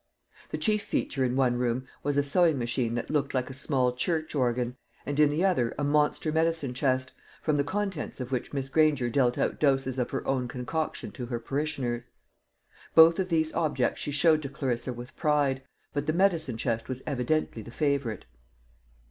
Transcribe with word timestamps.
The 0.49 0.57
chief 0.57 0.81
feature 0.83 1.23
in 1.23 1.35
one 1.35 1.57
room 1.59 1.85
was 2.01 2.17
a 2.17 2.23
sewing 2.23 2.57
machine 2.57 2.95
that 2.95 3.11
looked 3.11 3.35
like 3.35 3.51
a 3.51 3.53
small 3.53 3.93
church 3.93 4.33
organ, 4.33 4.75
and 5.05 5.19
in 5.19 5.29
the 5.29 5.45
other 5.45 5.75
a 5.77 5.83
monster 5.83 6.31
medicine 6.31 6.73
chest, 6.73 7.11
from 7.39 7.55
the 7.55 7.63
contents 7.63 8.19
of 8.19 8.31
which 8.31 8.51
Miss 8.51 8.67
Granger 8.69 9.11
dealt 9.11 9.37
out 9.37 9.59
doses 9.59 9.99
of 9.99 10.09
her 10.09 10.27
own 10.27 10.47
concoction 10.47 11.11
to 11.11 11.27
her 11.27 11.39
parishioners. 11.39 12.09
Both 12.95 13.19
of 13.19 13.29
these 13.29 13.53
objects 13.53 14.01
she 14.01 14.09
showed 14.11 14.41
to 14.41 14.49
Clarissa 14.49 14.91
with 14.91 15.15
pride, 15.15 15.61
but 15.93 16.07
the 16.07 16.13
medicine 16.13 16.57
chest 16.57 16.89
was 16.89 17.03
evidently 17.05 17.61
the 17.61 17.69
favourite. 17.69 18.25